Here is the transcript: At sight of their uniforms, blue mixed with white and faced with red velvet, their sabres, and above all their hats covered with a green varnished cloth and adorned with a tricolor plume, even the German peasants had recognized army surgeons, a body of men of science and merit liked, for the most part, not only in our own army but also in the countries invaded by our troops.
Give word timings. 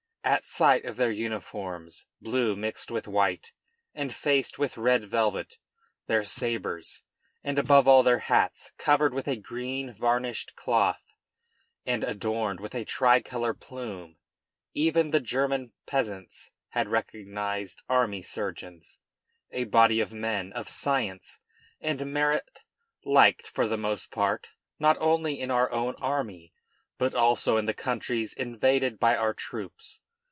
At 0.23 0.45
sight 0.45 0.85
of 0.85 0.97
their 0.97 1.09
uniforms, 1.09 2.05
blue 2.21 2.55
mixed 2.55 2.91
with 2.91 3.07
white 3.07 3.53
and 3.95 4.13
faced 4.13 4.59
with 4.59 4.77
red 4.77 5.03
velvet, 5.05 5.57
their 6.05 6.23
sabres, 6.23 7.01
and 7.43 7.57
above 7.57 7.87
all 7.87 8.03
their 8.03 8.19
hats 8.19 8.71
covered 8.77 9.15
with 9.15 9.27
a 9.27 9.35
green 9.35 9.91
varnished 9.91 10.55
cloth 10.55 11.15
and 11.87 12.03
adorned 12.03 12.59
with 12.59 12.75
a 12.75 12.85
tricolor 12.85 13.55
plume, 13.55 14.17
even 14.75 15.09
the 15.09 15.19
German 15.19 15.73
peasants 15.87 16.51
had 16.69 16.87
recognized 16.87 17.81
army 17.89 18.21
surgeons, 18.21 18.99
a 19.49 19.63
body 19.63 19.99
of 19.99 20.13
men 20.13 20.53
of 20.53 20.69
science 20.69 21.39
and 21.81 22.05
merit 22.13 22.59
liked, 23.03 23.47
for 23.47 23.67
the 23.67 23.75
most 23.75 24.11
part, 24.11 24.49
not 24.77 24.97
only 24.99 25.39
in 25.39 25.49
our 25.49 25.71
own 25.71 25.95
army 25.95 26.53
but 26.99 27.15
also 27.15 27.57
in 27.57 27.65
the 27.65 27.73
countries 27.73 28.33
invaded 28.35 28.99
by 28.99 29.15
our 29.15 29.33
troops. 29.33 29.99